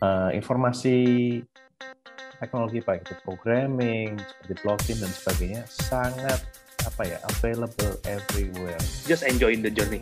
[0.00, 0.96] uh, informasi
[2.40, 6.40] teknologi baik itu programming seperti blockchain dan sebagainya sangat
[6.88, 8.80] apa ya available everywhere.
[9.04, 10.00] Just enjoy the journey.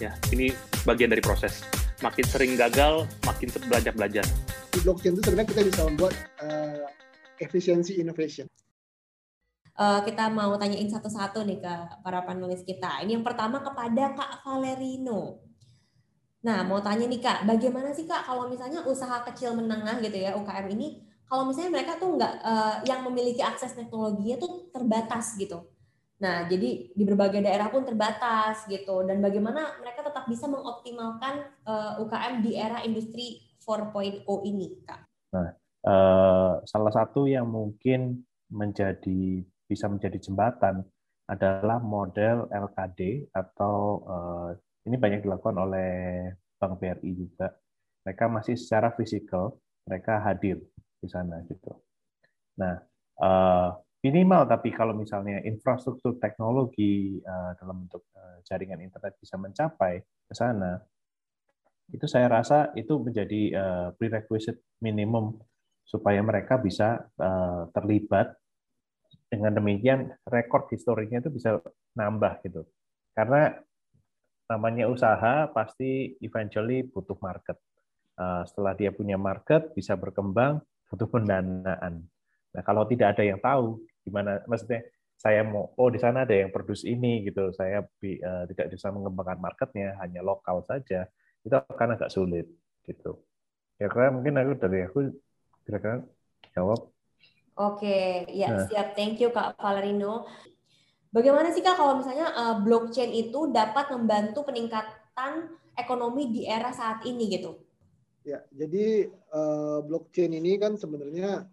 [0.00, 0.50] Ya, ini
[0.88, 1.62] bagian dari proses.
[2.00, 4.24] Makin sering gagal, makin belajar belajar.
[4.72, 6.88] Di blockchain itu sebenarnya kita bisa membuat uh,
[7.38, 8.48] efisiensi innovation.
[9.74, 13.02] Uh, kita mau tanyain satu-satu nih ke para panelis kita.
[13.04, 15.43] Ini yang pertama kepada Kak Valerino.
[16.44, 20.36] Nah, mau tanya nih Kak, bagaimana sih Kak kalau misalnya usaha kecil menengah gitu ya
[20.36, 25.64] UKM ini, kalau misalnya mereka tuh nggak uh, yang memiliki akses teknologinya tuh terbatas gitu.
[26.20, 29.02] Nah, jadi di berbagai daerah pun terbatas gitu.
[29.08, 35.00] Dan bagaimana mereka tetap bisa mengoptimalkan uh, eh, UKM di era industri 4.0 ini, Kak?
[35.34, 35.48] Nah,
[35.88, 38.20] uh, salah satu yang mungkin
[38.52, 40.84] menjadi bisa menjadi jembatan
[41.24, 44.50] adalah model LKD atau uh,
[44.84, 45.90] ini banyak dilakukan oleh
[46.60, 47.52] Bank BRI juga.
[48.04, 49.56] Mereka masih secara fisikal,
[49.88, 50.60] mereka hadir
[51.00, 51.72] di sana gitu.
[52.60, 52.76] Nah,
[53.20, 53.68] eh,
[54.04, 60.34] minimal tapi kalau misalnya infrastruktur teknologi eh, dalam bentuk eh, jaringan internet bisa mencapai ke
[60.36, 60.80] sana,
[61.92, 63.52] itu saya rasa itu menjadi
[64.00, 65.36] prerequisite minimum
[65.84, 67.12] supaya mereka bisa
[67.76, 68.32] terlibat
[69.28, 71.60] dengan demikian rekor historinya itu bisa
[71.92, 72.64] nambah gitu.
[73.12, 73.52] Karena
[74.50, 77.56] namanya usaha pasti eventually butuh market.
[78.14, 82.06] Eh, setelah dia punya market, bisa berkembang, butuh pendanaan.
[82.54, 84.86] Nah, kalau tidak ada yang tahu gimana, maksudnya
[85.18, 89.40] saya mau, oh di sana ada yang produce ini gitu, saya uh, tidak bisa mengembangkan
[89.40, 91.08] marketnya, hanya lokal saja,
[91.42, 92.46] itu akan agak sulit
[92.86, 93.18] gitu.
[93.74, 95.10] Kira-kira mungkin aku dari aku
[95.66, 96.04] kira-kira
[96.54, 96.92] jawab.
[97.58, 98.66] Oke, ya nah.
[98.70, 98.94] siap.
[98.94, 100.28] Thank you Kak Valerino.
[101.14, 105.46] Bagaimana sih Kak kalau misalnya uh, blockchain itu dapat membantu peningkatan
[105.78, 107.54] ekonomi di era saat ini gitu?
[108.26, 111.46] Ya, jadi uh, blockchain ini kan sebenarnya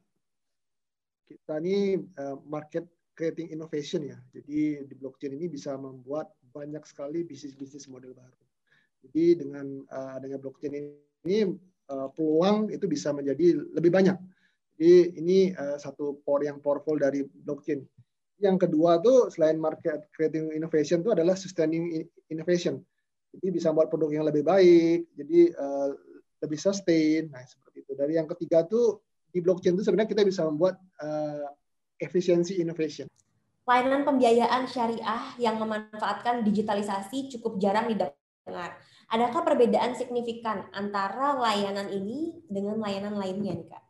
[1.30, 4.18] kita ini uh, market creating innovation ya.
[4.34, 8.42] Jadi di blockchain ini bisa membuat banyak sekali bisnis-bisnis model baru.
[9.06, 11.54] Jadi dengan uh, adanya blockchain ini
[11.94, 14.18] uh, peluang itu bisa menjadi lebih banyak.
[14.74, 17.86] Jadi ini uh, satu power yang powerful dari blockchain
[18.42, 22.82] yang kedua tuh selain market creating innovation itu adalah sustaining innovation.
[23.32, 25.90] Jadi bisa buat produk yang lebih baik, jadi uh,
[26.44, 27.32] lebih sustain.
[27.32, 27.92] Nah, seperti itu.
[27.96, 29.00] Dari yang ketiga tuh
[29.32, 31.48] di blockchain itu sebenarnya kita bisa membuat uh,
[32.02, 33.08] efisiensi innovation.
[33.64, 38.76] Layanan pembiayaan syariah yang memanfaatkan digitalisasi cukup jarang didengar.
[39.12, 43.84] Adakah perbedaan signifikan antara layanan ini dengan layanan lainnya, Kak?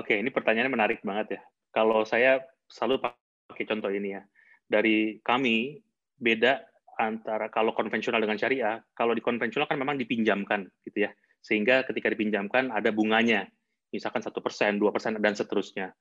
[0.00, 1.40] Oke, ini pertanyaannya menarik banget ya.
[1.74, 3.04] Kalau saya selalu
[3.52, 4.22] pakai contoh ini ya.
[4.66, 5.76] Dari kami
[6.16, 6.64] beda
[6.96, 8.80] antara kalau konvensional dengan syariah.
[8.96, 11.10] Kalau di konvensional kan memang dipinjamkan gitu ya.
[11.44, 13.48] Sehingga ketika dipinjamkan ada bunganya.
[13.92, 15.92] Misalkan satu persen, dua persen dan seterusnya.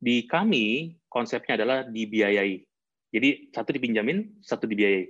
[0.00, 2.64] Di kami konsepnya adalah dibiayai.
[3.14, 5.06] Jadi satu dipinjamin, satu dibiayai.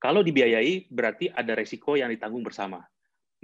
[0.00, 2.80] Kalau dibiayai berarti ada resiko yang ditanggung bersama.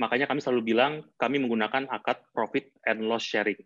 [0.00, 3.60] Makanya kami selalu bilang kami menggunakan akad profit and loss sharing.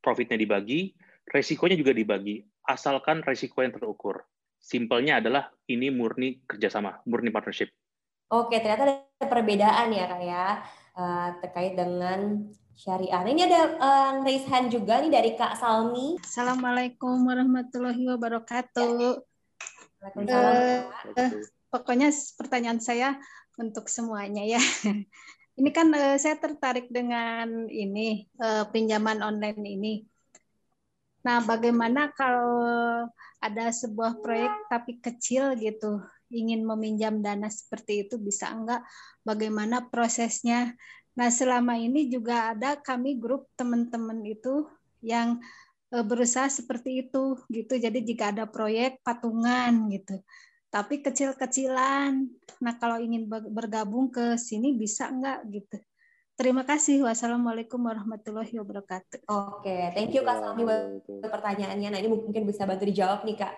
[0.00, 0.92] Profitnya dibagi,
[1.28, 2.44] resikonya juga dibagi
[2.74, 4.22] asalkan risiko yang terukur.
[4.60, 7.72] Simpelnya adalah ini murni kerjasama, murni partnership.
[8.30, 10.46] Oke, ternyata ada perbedaan ya kak ya
[10.94, 12.46] uh, terkait dengan
[12.78, 13.20] syariah.
[13.26, 16.16] Ini ada uh, raise hand juga nih dari Kak Salmi.
[16.22, 19.20] Assalamualaikum warahmatullahi wabarakatuh.
[20.00, 21.30] Uh, uh,
[21.68, 22.08] pokoknya
[22.40, 23.20] pertanyaan saya
[23.60, 24.62] untuk semuanya ya.
[25.60, 29.94] Ini kan uh, saya tertarik dengan ini uh, pinjaman online ini.
[31.20, 33.04] Nah, bagaimana kalau
[33.40, 36.00] ada sebuah proyek tapi kecil gitu,
[36.32, 38.80] ingin meminjam dana seperti itu bisa enggak?
[39.20, 40.72] Bagaimana prosesnya?
[41.18, 44.64] Nah, selama ini juga ada kami grup teman-teman itu
[45.04, 45.36] yang
[45.92, 47.74] e, berusaha seperti itu gitu.
[47.76, 50.24] Jadi jika ada proyek patungan gitu.
[50.72, 52.30] Tapi kecil-kecilan.
[52.64, 55.76] Nah, kalau ingin bergabung ke sini bisa enggak gitu.
[56.40, 57.04] Terima kasih.
[57.04, 59.28] Wassalamualaikum warahmatullahi wabarakatuh.
[59.28, 61.92] Oke, thank you Kak Salmi buat pertanyaannya.
[61.92, 63.52] Nah, ini mungkin bisa bantu dijawab nih Kak.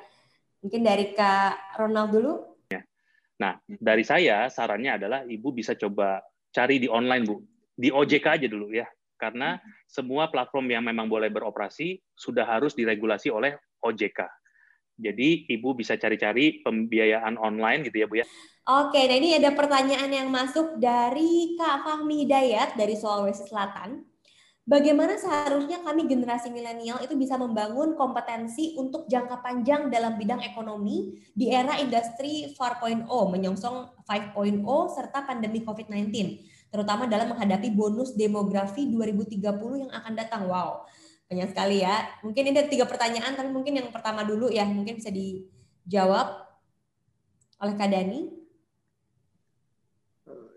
[0.67, 2.59] Mungkin dari Kak Ronald dulu.
[2.75, 2.83] Ya.
[3.39, 7.39] Nah, dari saya sarannya adalah Ibu bisa coba cari di online, Bu.
[7.71, 8.91] Di OJK aja dulu ya.
[9.15, 14.27] Karena semua platform yang memang boleh beroperasi sudah harus diregulasi oleh OJK.
[14.99, 18.27] Jadi Ibu bisa cari-cari pembiayaan online gitu ya Bu ya.
[18.63, 24.07] Oke, nah ini ada pertanyaan yang masuk dari Kak Fahmi Hidayat dari Sulawesi Selatan.
[24.63, 31.19] Bagaimana seharusnya kami generasi milenial itu bisa membangun kompetensi untuk jangka panjang dalam bidang ekonomi
[31.35, 34.31] di era industri 4.0 menyongsong 5.0
[34.95, 36.15] serta pandemi COVID-19
[36.71, 40.47] terutama dalam menghadapi bonus demografi 2030 yang akan datang.
[40.47, 40.87] Wow,
[41.27, 42.15] banyak sekali ya.
[42.23, 46.47] Mungkin ini ada tiga pertanyaan, tapi mungkin yang pertama dulu ya, mungkin bisa dijawab
[47.59, 48.42] oleh Kak Dani.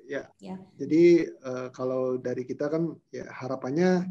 [0.06, 0.30] Ya.
[0.38, 4.06] ya, jadi uh, kalau dari kita kan ya harapannya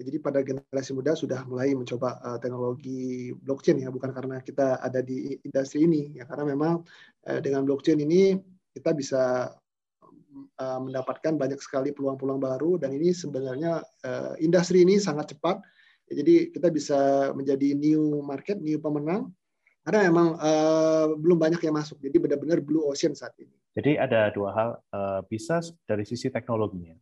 [0.00, 4.80] Ya, jadi pada generasi muda sudah mulai mencoba uh, teknologi blockchain ya, bukan karena kita
[4.80, 6.80] ada di industri ini ya, karena memang
[7.28, 8.32] uh, dengan blockchain ini
[8.72, 9.52] kita bisa
[10.56, 15.60] uh, mendapatkan banyak sekali peluang-peluang baru dan ini sebenarnya uh, industri ini sangat cepat.
[16.08, 19.28] Ya, jadi kita bisa menjadi new market, new pemenang
[19.84, 22.00] karena memang uh, belum banyak yang masuk.
[22.00, 23.52] Jadi benar-benar blue ocean saat ini.
[23.70, 26.98] Jadi ada dua hal, uh, bisa dari sisi teknologinya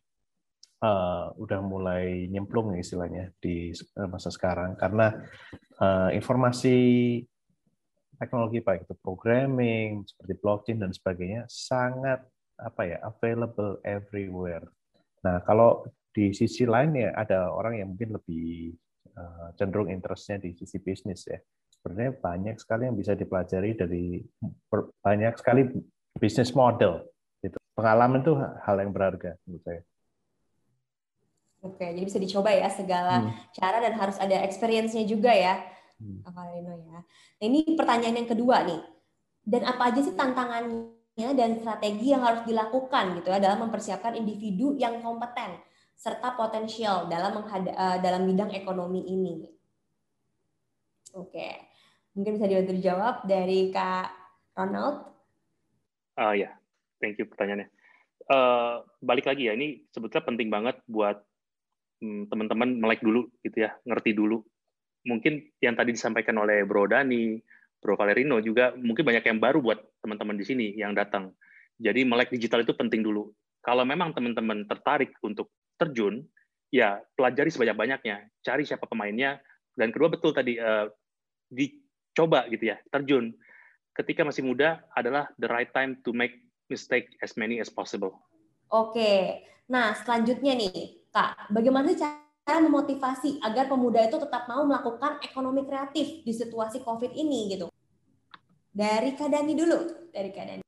[0.83, 5.15] uh, udah mulai nyemplung ya istilahnya di eh, masa sekarang karena
[5.83, 6.77] uh, informasi
[8.19, 12.23] teknologi baik itu programming seperti blockchain dan sebagainya sangat
[12.59, 14.67] apa ya available everywhere.
[15.23, 18.75] Nah kalau di sisi lain ya ada orang yang mungkin lebih
[19.15, 21.39] uh, cenderung interestnya di sisi bisnis ya.
[21.79, 24.19] Sebenarnya banyak sekali yang bisa dipelajari dari
[24.99, 25.63] banyak sekali
[26.19, 27.07] bisnis model.
[27.41, 27.57] Gitu.
[27.79, 29.83] Pengalaman itu hal yang berharga menurut saya.
[31.59, 33.51] Oke, jadi bisa dicoba ya segala hmm.
[33.59, 35.59] cara dan harus ada experience-nya juga ya,
[35.99, 36.23] hmm.
[36.31, 37.03] Valeno ya.
[37.03, 37.03] Nah,
[37.43, 38.79] ini pertanyaan yang kedua nih.
[39.43, 44.79] Dan apa aja sih tantangannya dan strategi yang harus dilakukan gitu ya dalam mempersiapkan individu
[44.79, 45.59] yang kompeten
[45.99, 49.51] serta potensial dalam menghada, uh, dalam bidang ekonomi ini?
[51.19, 51.75] Oke,
[52.15, 54.09] mungkin bisa dibantu dijawab dari Kak
[54.55, 55.18] Ronald.
[56.19, 56.53] Uh, ya, yeah.
[56.99, 57.71] thank you pertanyaannya.
[58.27, 61.23] Uh, balik lagi ya, ini sebetulnya penting banget buat
[61.99, 64.39] Hmm, teman-teman melek dulu gitu ya, ngerti dulu.
[65.03, 67.43] Mungkin yang tadi disampaikan oleh Bro Dani,
[67.83, 71.35] Bro Valerino juga mungkin banyak yang baru buat teman-teman di sini yang datang.
[71.79, 73.35] Jadi melek digital itu penting dulu.
[73.63, 76.23] Kalau memang teman-teman tertarik untuk terjun,
[76.71, 79.43] ya pelajari sebanyak-banyaknya, cari siapa pemainnya,
[79.75, 80.87] dan kedua betul tadi uh,
[81.51, 83.35] dicoba gitu ya, terjun.
[83.99, 86.39] Ketika masih muda adalah the right time to make
[86.71, 88.15] mistake as many as possible.
[88.71, 95.67] Oke, nah selanjutnya nih Kak, bagaimana cara memotivasi agar pemuda itu tetap mau melakukan ekonomi
[95.67, 97.67] kreatif di situasi COVID ini gitu?
[98.71, 100.63] Dari Kak Dani dulu, dari Kak Dani.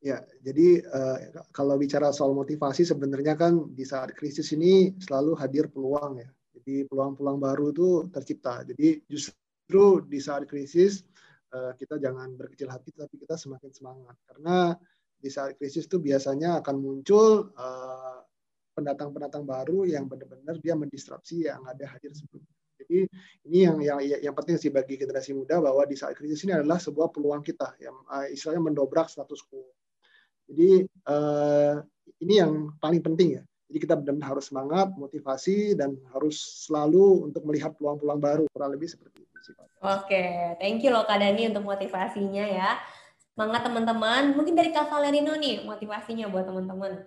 [0.00, 5.68] Ya, jadi uh, kalau bicara soal motivasi sebenarnya kan di saat krisis ini selalu hadir
[5.68, 6.28] peluang ya.
[6.56, 8.64] Jadi peluang-peluang baru itu tercipta.
[8.64, 11.04] Jadi justru di saat krisis
[11.78, 14.74] kita jangan berkecil hati tapi kita semakin semangat karena
[15.18, 18.20] di saat krisis itu biasanya akan muncul uh,
[18.76, 22.52] pendatang-pendatang baru yang benar-benar dia mendisrupsi yang ada hadir sebelumnya.
[22.74, 23.08] Jadi
[23.48, 26.76] ini yang yang yang penting sih bagi generasi muda bahwa di saat krisis ini adalah
[26.76, 29.64] sebuah peluang kita yang uh, istilahnya mendobrak status quo.
[30.44, 30.84] Jadi
[32.20, 33.42] ini yang paling penting ya.
[33.74, 38.86] Jadi kita benar-benar harus semangat, motivasi dan harus selalu untuk melihat peluang-peluang baru kurang lebih
[38.86, 39.50] seperti itu.
[39.82, 42.78] Oke, thank you loh Kak Dani untuk motivasinya ya.
[43.34, 44.38] Semangat teman-teman.
[44.38, 47.02] Mungkin dari Kak Valerino nih motivasinya buat teman-teman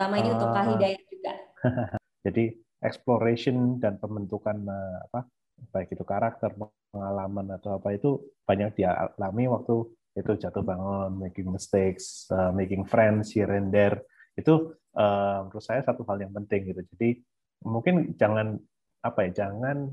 [0.00, 0.64] Sama ini uh, untuk Kak.
[0.64, 1.32] Hidayat juga.
[2.24, 2.44] Jadi
[2.80, 5.28] exploration dan pembentukan uh, apa
[5.76, 6.56] baik itu karakter,
[6.88, 8.16] pengalaman atau apa itu
[8.48, 9.76] banyak dialami waktu
[10.16, 14.00] itu jatuh bangun, making mistakes, uh, making friends here and there.
[14.34, 16.82] Itu uh, menurut saya satu hal yang penting gitu.
[16.94, 17.22] Jadi
[17.64, 18.58] mungkin jangan
[19.04, 19.90] apa ya, jangan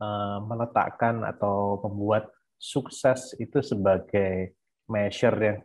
[0.00, 2.28] uh, meletakkan atau membuat
[2.60, 4.56] sukses itu sebagai
[4.90, 5.58] measure yang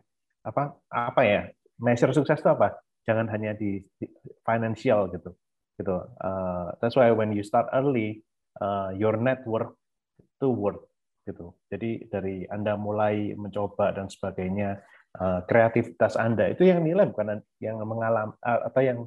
[0.46, 1.42] apa apa ya
[1.76, 2.80] measure sukses itu apa?
[3.06, 4.06] Jangan hanya di, di
[4.42, 5.30] financial gitu
[5.76, 5.96] gitu.
[6.20, 8.24] Uh, that's why when you start early
[8.60, 9.76] uh, your network
[10.40, 10.88] to work
[11.26, 11.52] gitu.
[11.68, 14.78] Jadi dari anda mulai mencoba dan sebagainya
[15.48, 18.98] kreativitas anda itu yang nilai bukan yang mengalami uh, atau yang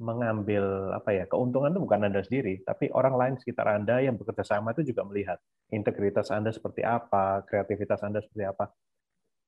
[0.00, 4.56] mengambil apa ya keuntungan itu bukan anda sendiri tapi orang lain sekitar anda yang bekerja
[4.56, 5.36] sama itu juga melihat
[5.68, 8.72] integritas anda seperti apa kreativitas anda seperti apa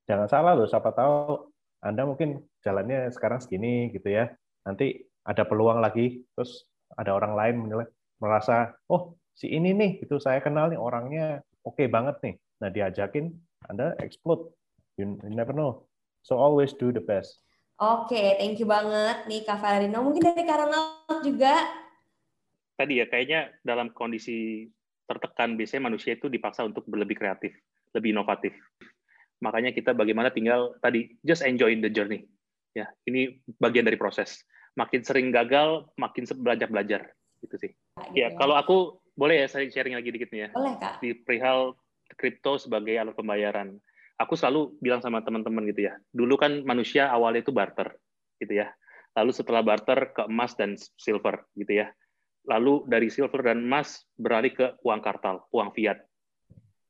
[0.04, 4.30] jangan salah loh siapa tahu anda mungkin jalannya sekarang segini gitu ya.
[4.62, 6.62] Nanti ada peluang lagi, terus
[6.94, 7.86] ada orang lain menilai,
[8.22, 12.34] merasa, oh si ini nih, itu saya kenal nih orangnya oke okay banget nih.
[12.62, 13.34] Nah diajakin,
[13.66, 14.54] Anda explode.
[14.94, 15.90] You, never know.
[16.22, 17.42] So always do the best.
[17.82, 20.06] Oke, okay, thank you banget nih Kak Valerino.
[20.06, 21.66] Mungkin dari Kak Ronald juga.
[22.78, 24.70] Tadi ya, kayaknya dalam kondisi
[25.10, 27.58] tertekan, biasanya manusia itu dipaksa untuk lebih kreatif,
[27.90, 28.54] lebih inovatif.
[29.42, 32.30] Makanya kita bagaimana tinggal tadi just enjoy the journey.
[32.72, 34.46] Ya, ini bagian dari proses.
[34.78, 37.02] Makin sering gagal, makin belajar belajar
[37.42, 37.70] gitu sih.
[38.14, 40.48] Ya, ya, kalau aku boleh ya saya sharing lagi dikit nih ya.
[40.54, 41.02] Boleh kak.
[41.02, 41.76] Di perihal
[42.14, 43.76] kripto sebagai alat pembayaran.
[44.20, 45.96] Aku selalu bilang sama teman-teman gitu ya.
[46.12, 47.96] Dulu kan manusia awalnya itu barter,
[48.38, 48.70] gitu ya.
[49.12, 51.92] Lalu setelah barter ke emas dan silver gitu ya.
[52.48, 56.02] Lalu dari silver dan emas beralih ke uang kartal, uang fiat.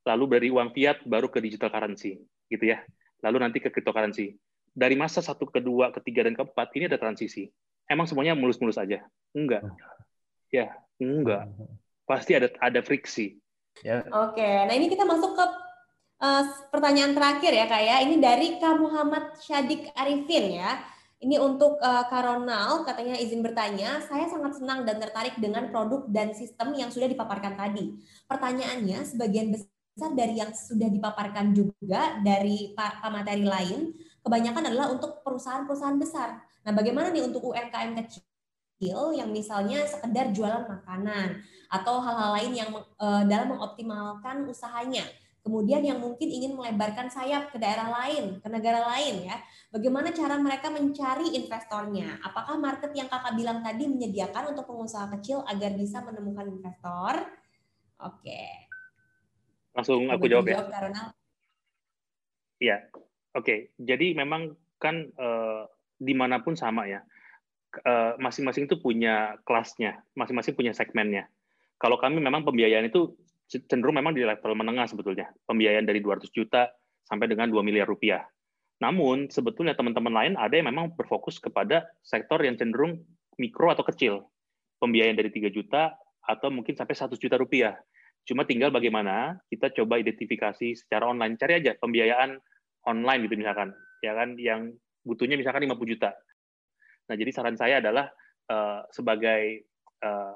[0.03, 2.19] Lalu dari uang fiat baru ke digital currency
[2.51, 2.83] gitu ya.
[3.23, 4.35] Lalu nanti ke cryptocurrency.
[4.73, 7.47] Dari masa satu, kedua, ketiga, dan keempat ini ada transisi.
[7.85, 9.05] Emang semuanya mulus-mulus aja?
[9.37, 9.63] Enggak.
[10.49, 11.47] Ya, enggak.
[12.09, 13.37] Pasti ada ada friksi.
[13.85, 14.03] Ya.
[14.09, 15.45] Oke, nah ini kita masuk ke
[16.23, 17.95] uh, pertanyaan terakhir ya kak ya.
[18.07, 20.79] Ini dari Kak Muhammad Syadik Arifin ya.
[21.23, 26.03] Ini untuk uh, Kak Ronald, katanya izin bertanya, saya sangat senang dan tertarik dengan produk
[26.11, 27.95] dan sistem yang sudah dipaparkan tadi.
[28.27, 35.23] Pertanyaannya, sebagian besar dari yang sudah dipaparkan juga dari pak materi lain, kebanyakan adalah untuk
[35.23, 36.43] perusahaan-perusahaan besar.
[36.67, 41.39] Nah, bagaimana nih untuk UMKM kecil yang misalnya sekedar jualan makanan
[41.71, 45.07] atau hal-hal lain yang uh, dalam mengoptimalkan usahanya?
[45.43, 49.37] Kemudian yang mungkin ingin melebarkan sayap ke daerah lain, ke negara lain ya.
[49.75, 52.15] Bagaimana cara mereka mencari investornya?
[52.23, 57.27] Apakah market yang kakak bilang tadi menyediakan untuk pengusaha kecil agar bisa menemukan investor?
[57.99, 58.71] Oke.
[59.75, 60.63] Langsung aku jawab, ya.
[62.63, 62.77] Iya,
[63.35, 63.75] oke.
[63.75, 65.67] Jadi memang kan uh,
[65.99, 67.03] di mana pun sama ya.
[67.73, 71.25] Eh, masing-masing uh, itu punya kelasnya, masing-masing punya segmennya.
[71.81, 73.17] Kalau kami memang pembiayaan itu
[73.69, 75.29] cenderung memang di level menengah sebetulnya.
[75.45, 76.69] Pembiayaan dari 200 juta
[77.05, 78.25] sampai dengan 2 miliar rupiah.
[78.81, 83.03] Namun sebetulnya teman-teman lain ada yang memang berfokus kepada sektor yang cenderung
[83.37, 84.25] mikro atau kecil.
[84.81, 85.93] Pembiayaan dari 3 juta
[86.23, 87.77] atau mungkin sampai 100 juta rupiah.
[88.23, 91.35] Cuma tinggal bagaimana kita coba identifikasi secara online.
[91.35, 92.39] Cari aja pembiayaan
[92.87, 93.75] online gitu misalkan.
[93.99, 94.71] Ya kan yang
[95.03, 96.15] butuhnya misalkan 50 juta.
[97.11, 98.07] Nah, jadi saran saya adalah
[98.47, 99.67] uh, sebagai
[99.99, 100.35] uh,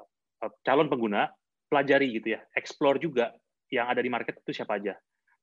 [0.60, 1.32] calon pengguna
[1.68, 3.32] pelajari gitu ya, explore juga
[3.68, 4.96] yang ada di market itu siapa aja.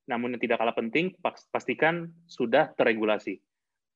[0.09, 1.13] Namun yang tidak kalah penting,
[1.49, 3.41] pastikan sudah terregulasi.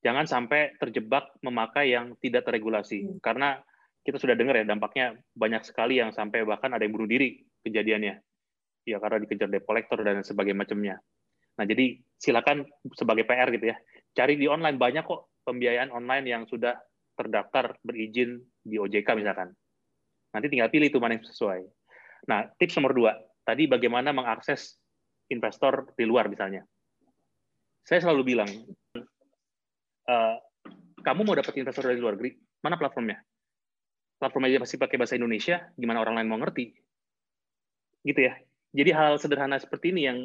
[0.00, 3.04] Jangan sampai terjebak memakai yang tidak terregulasi.
[3.04, 3.18] Hmm.
[3.20, 3.60] Karena
[4.00, 8.16] kita sudah dengar ya dampaknya banyak sekali yang sampai bahkan ada yang bunuh diri kejadiannya.
[8.88, 10.96] Ya karena dikejar debt collector dan sebagainya macamnya.
[11.60, 12.64] Nah, jadi silakan
[12.96, 13.76] sebagai PR gitu ya.
[14.16, 16.72] Cari di online banyak kok pembiayaan online yang sudah
[17.12, 19.52] terdaftar berizin di OJK misalkan.
[20.32, 21.60] Nanti tinggal pilih itu mana yang sesuai.
[22.28, 23.12] Nah, tips nomor dua,
[23.46, 24.76] tadi bagaimana mengakses
[25.30, 26.66] investor di luar misalnya.
[27.86, 28.50] Saya selalu bilang,
[30.10, 30.36] uh,
[31.00, 33.18] kamu mau dapat investor dari luar negeri, mana platformnya?
[34.20, 36.76] Platformnya pasti pakai bahasa Indonesia, gimana orang lain mau ngerti?
[38.04, 38.36] Gitu ya.
[38.76, 40.18] Jadi hal sederhana seperti ini yang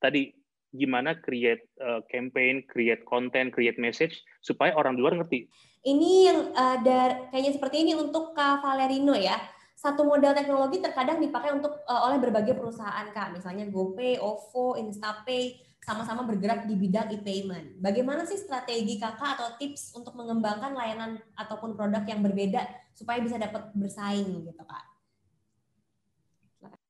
[0.00, 0.32] tadi
[0.74, 5.46] gimana create uh, campaign, create content, create message supaya orang luar ngerti.
[5.86, 6.82] Ini yang uh,
[7.30, 9.38] kayaknya seperti ini untuk Kak Valerino ya
[9.84, 15.60] satu model teknologi terkadang dipakai untuk uh, oleh berbagai perusahaan kak, misalnya GoPay, OVO, InstaPay,
[15.84, 17.76] sama-sama bergerak di bidang e-payment.
[17.84, 22.64] Bagaimana sih strategi kakak atau tips untuk mengembangkan layanan ataupun produk yang berbeda
[22.96, 24.84] supaya bisa dapat bersaing gitu kak?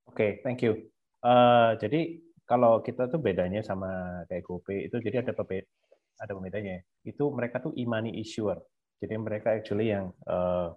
[0.07, 0.79] Oke, okay, thank you.
[1.19, 5.67] Uh, jadi kalau kita tuh bedanya sama kayak GoPay itu jadi ada pembeda,
[6.23, 6.79] ada pembedanya.
[7.03, 8.63] Itu mereka tuh e-money issuer.
[9.03, 10.71] Jadi mereka actually yang uh,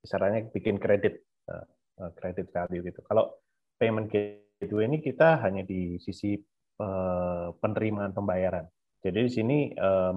[0.00, 1.66] misalnya bikin kredit kredit uh,
[2.02, 2.10] uh,
[2.52, 3.00] value gitu.
[3.06, 3.34] Kalau
[3.76, 6.36] payment gateway ini kita hanya di sisi
[6.80, 8.66] uh, penerimaan pembayaran.
[9.06, 9.58] Jadi di sini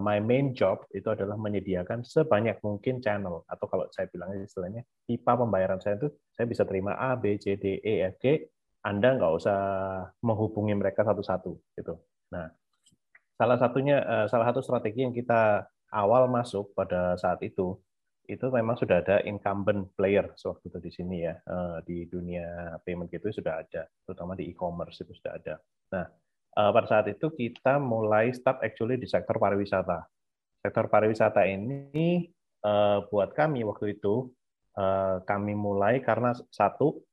[0.01, 5.37] my main job itu adalah menyediakan sebanyak mungkin channel atau kalau saya bilang istilahnya pipa
[5.37, 8.49] pembayaran saya itu saya bisa terima A, B, C, D, E, F, G.
[8.81, 9.59] Anda nggak usah
[10.25, 12.01] menghubungi mereka satu-satu gitu.
[12.33, 12.49] Nah,
[13.37, 17.77] salah satunya salah satu strategi yang kita awal masuk pada saat itu
[18.29, 23.09] itu memang sudah ada incumbent player sewaktu itu di sini ya eh, di dunia payment
[23.09, 25.55] gitu sudah ada terutama di e-commerce itu sudah ada.
[25.97, 26.05] Nah
[26.53, 30.05] eh, pada saat itu kita mulai start actually di sektor pariwisata.
[30.61, 32.29] Sektor pariwisata ini
[32.61, 34.29] eh, buat kami waktu itu
[35.27, 37.03] kami mulai karena satu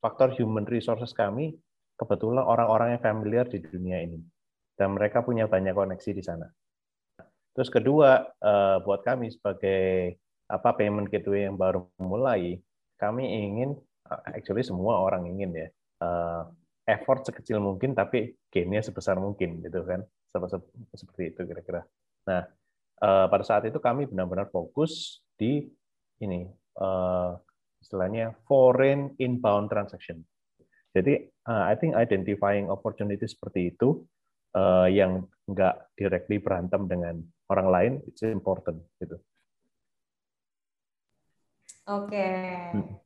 [0.00, 1.52] faktor human resources kami
[2.00, 4.24] kebetulan orang-orang yang familiar di dunia ini
[4.72, 6.48] dan mereka punya banyak koneksi di sana.
[7.56, 12.60] Terus kedua, uh, buat kami sebagai apa payment gateway yang baru mulai,
[13.00, 13.72] kami ingin,
[14.12, 15.68] uh, actually semua orang ingin ya,
[16.04, 16.44] uh,
[16.84, 20.04] effort sekecil mungkin tapi gainnya sebesar mungkin gitu kan,
[20.92, 21.82] seperti itu kira-kira.
[22.28, 22.46] Nah,
[23.02, 25.66] pada saat itu kami benar-benar fokus di
[26.22, 26.46] ini
[27.82, 30.22] istilahnya foreign inbound transaction.
[30.94, 34.06] Jadi, I think identifying opportunity seperti itu
[34.88, 37.18] yang nggak directly berantem dengan
[37.50, 39.18] orang lain it's important gitu.
[41.86, 42.10] Oke.
[42.10, 42.74] Okay.
[42.74, 42.98] Hmm.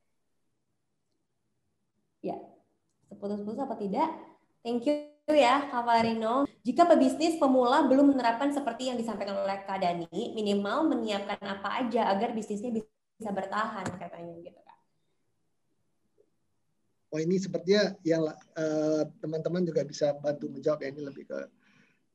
[2.24, 2.36] Ya.
[3.12, 4.08] Seputus-putus apa tidak?
[4.64, 6.04] Thank you ya, Kak.
[6.60, 12.12] Jika pebisnis pemula belum menerapkan seperti yang disampaikan oleh Kak Dani, minimal menyiapkan apa aja
[12.12, 14.78] agar bisnisnya bisa bertahan katanya gitu Kak.
[17.10, 21.38] Oh ini sepertinya yang uh, teman-teman juga bisa bantu menjawab ya ini lebih ke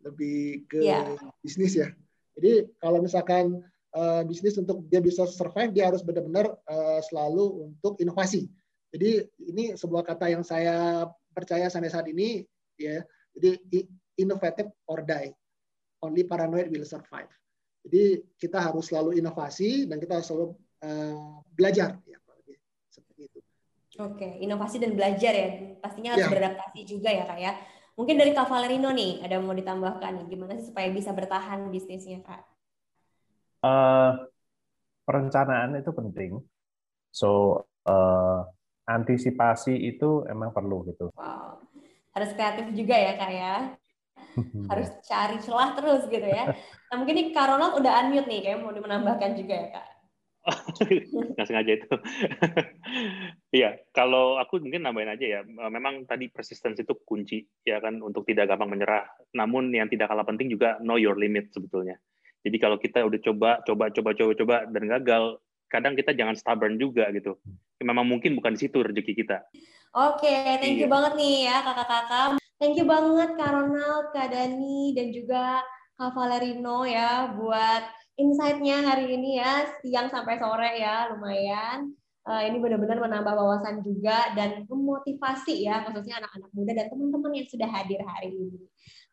[0.06, 0.40] lebih
[0.70, 1.18] ke yeah.
[1.42, 1.90] bisnis ya.
[2.36, 3.64] Jadi kalau misalkan
[3.96, 8.52] uh, bisnis untuk dia bisa survive dia harus benar-benar uh, selalu untuk inovasi.
[8.92, 12.44] Jadi ini sebuah kata yang saya percaya sampai saat ini
[12.80, 13.04] ya.
[13.36, 13.88] Jadi
[14.20, 15.32] innovative or die.
[16.04, 17.32] Only paranoid will survive.
[17.86, 20.48] Jadi kita harus selalu inovasi dan kita harus selalu
[20.84, 22.20] uh, belajar ya
[22.90, 23.40] seperti itu.
[23.96, 25.50] Oke, inovasi dan belajar ya.
[25.80, 26.32] Pastinya harus ya.
[26.32, 27.54] beradaptasi juga ya kak ya.
[27.96, 32.20] Mungkin dari Kak Valerino nih, ada mau ditambahkan nih, gimana sih supaya bisa bertahan bisnisnya
[32.28, 32.44] kak?
[33.64, 34.28] Uh,
[35.08, 36.44] perencanaan itu penting.
[37.16, 38.44] So uh,
[38.84, 41.08] antisipasi itu emang perlu gitu.
[41.16, 41.66] Wow
[42.16, 43.56] harus kreatif juga ya kak ya
[44.72, 46.56] harus cari celah terus gitu ya
[46.88, 49.88] nah mungkin nih kak Ronald udah unmute nih kayak mau menambahkan juga ya kak
[51.36, 51.90] nggak sengaja itu.
[53.56, 55.40] Iya, kalau aku mungkin nambahin aja ya.
[55.48, 59.08] Memang tadi persistensi itu kunci ya kan untuk tidak gampang menyerah.
[59.32, 61.96] Namun yang tidak kalah penting juga know your limit sebetulnya.
[62.44, 65.40] Jadi kalau kita udah coba, coba, coba, coba, coba dan gagal,
[65.72, 67.40] kadang kita jangan stubborn juga gitu.
[67.80, 69.40] Memang mungkin bukan di situ rezeki kita.
[69.96, 70.94] Oke, thank you iya.
[70.94, 72.36] banget nih ya kakak-kakak.
[72.60, 75.64] Thank you banget Kak Ronald, Kak Dani, dan juga
[75.96, 77.84] Kak Valerino ya buat
[78.16, 81.92] insight-nya hari ini ya, siang sampai sore ya, lumayan.
[82.26, 87.48] Uh, ini benar-benar menambah wawasan juga dan memotivasi ya, khususnya anak-anak muda dan teman-teman yang
[87.48, 88.66] sudah hadir hari ini.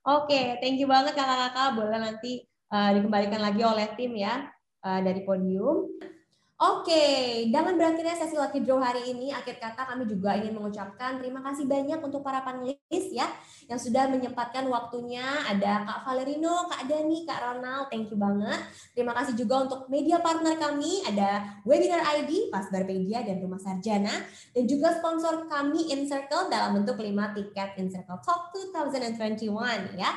[0.02, 1.76] Oke, thank you banget kakak-kakak.
[1.76, 2.42] Boleh nanti
[2.72, 4.48] uh, dikembalikan lagi oleh tim ya
[4.82, 5.92] uh, dari podium.
[6.62, 7.02] Oke,
[7.50, 11.66] dengan berakhirnya sesi lucky draw hari ini, akhir kata kami juga ingin mengucapkan terima kasih
[11.66, 13.26] banyak untuk para panelis ya
[13.66, 15.26] yang sudah menyempatkan waktunya.
[15.42, 18.62] Ada Kak Valerino, Kak Dani, Kak Ronald, thank you banget.
[18.94, 24.22] Terima kasih juga untuk media partner kami, ada Webinar ID, Pasbarpedia, dan Rumah Sarjana,
[24.54, 27.10] dan juga sponsor kami In Circle dalam bentuk 5
[27.42, 30.14] tiket In Circle Talk 2021 ya.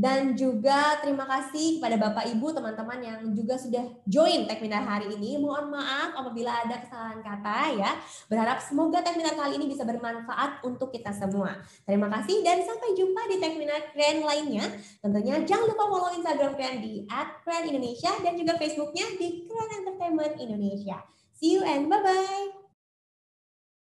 [0.00, 5.36] Dan juga terima kasih kepada Bapak Ibu, teman-teman yang juga sudah join Tekminar hari ini.
[5.36, 7.90] Mohon maaf apabila ada kesalahan kata ya.
[8.32, 11.60] Berharap semoga Tekminar kali ini bisa bermanfaat untuk kita semua.
[11.84, 14.64] Terima kasih dan sampai jumpa di Tekminar Keren lainnya.
[15.04, 17.04] Tentunya jangan lupa follow Instagram Keren di
[17.44, 20.96] @keren Indonesia dan juga Facebooknya di Keren Entertainment Indonesia.
[21.36, 22.59] See you and bye-bye.